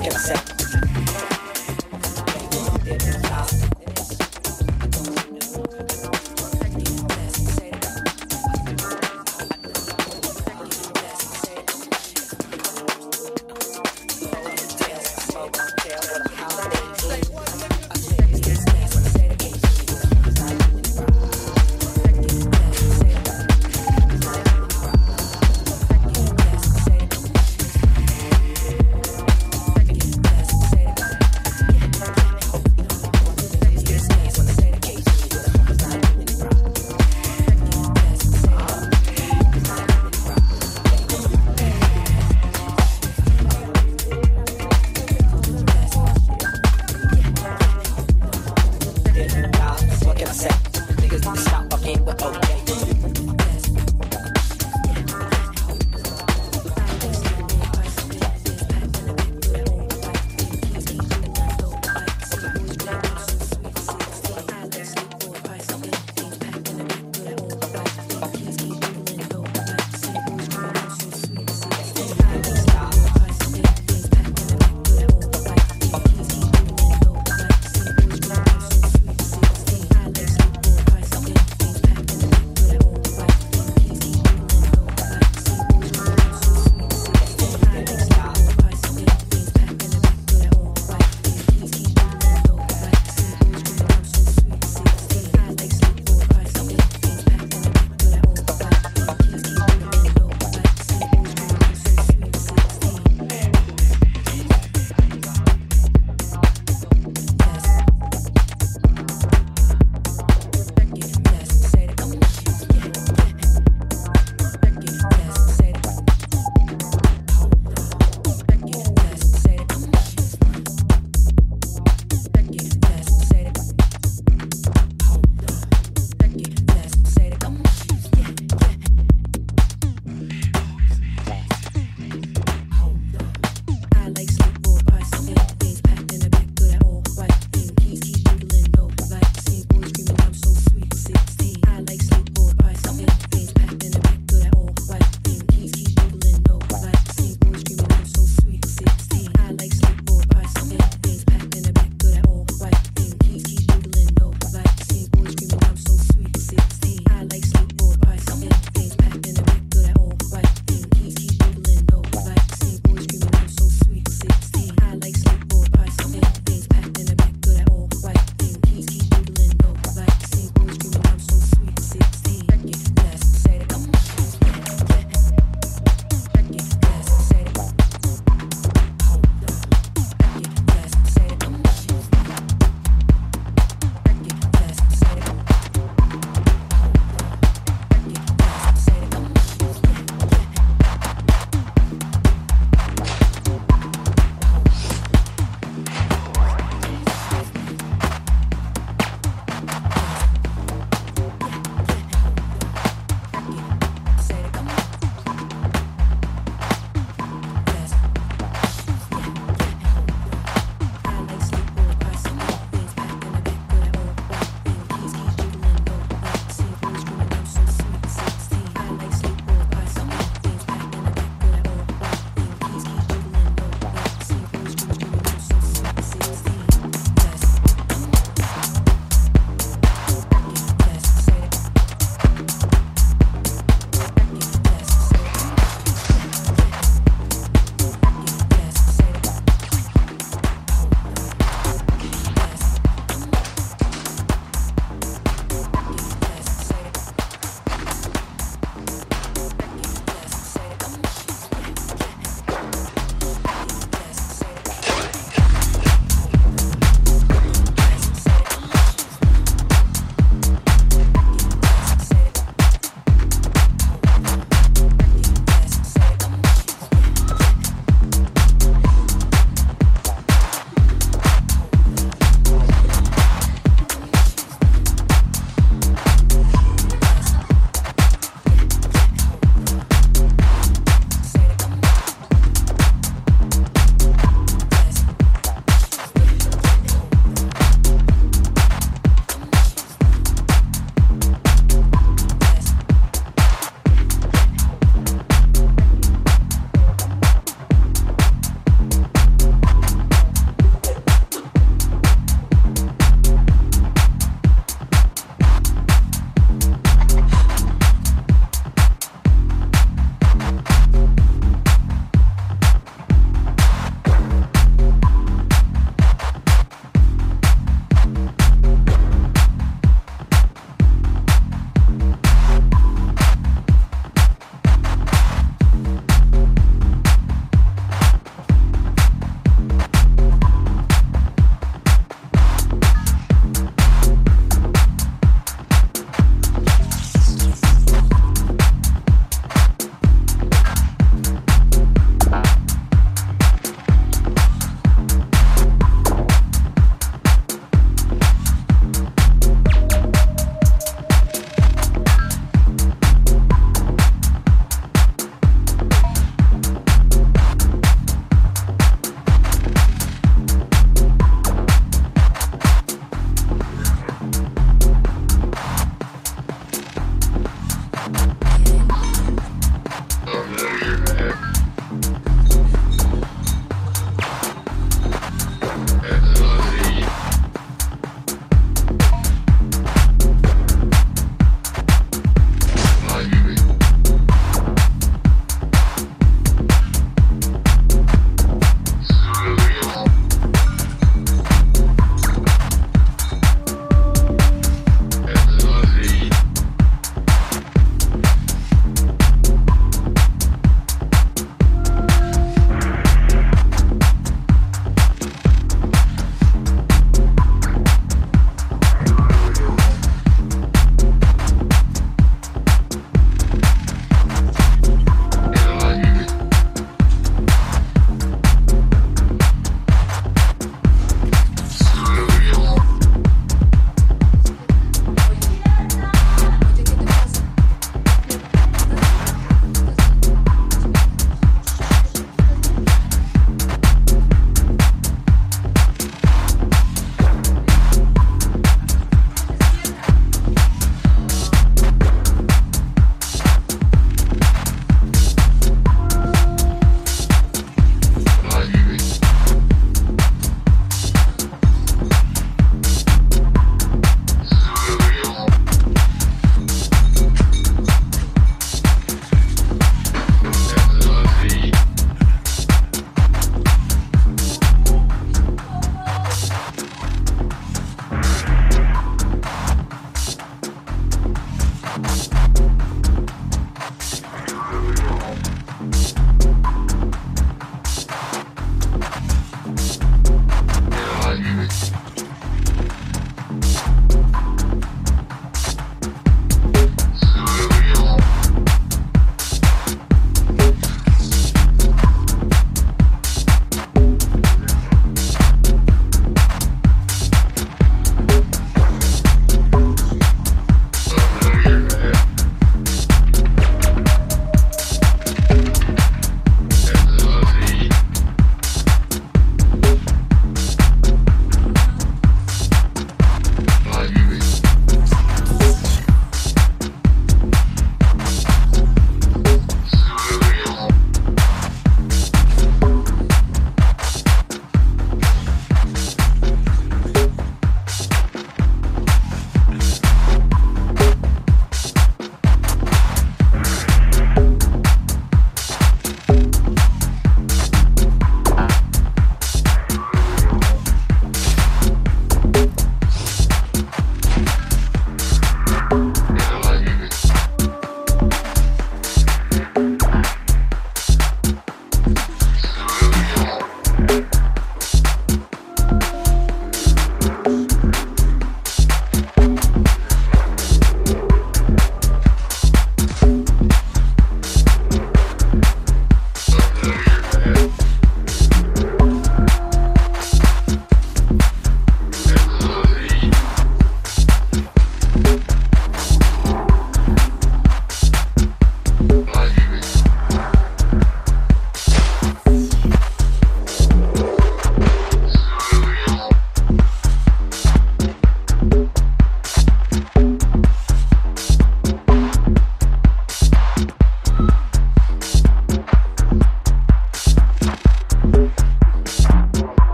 fucking 0.00 0.18
set. 0.18 0.59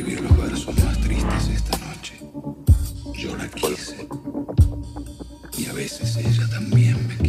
escribir 0.00 0.22
los 0.22 0.36
versos 0.38 0.84
más 0.84 0.98
tristes 1.00 1.48
esta 1.48 1.76
noche. 1.78 2.14
Yo 3.14 3.36
la 3.36 3.46
quise. 3.48 4.08
Y 5.58 5.66
a 5.66 5.72
veces 5.74 6.16
ella 6.16 6.48
también 6.48 7.06
me 7.06 7.19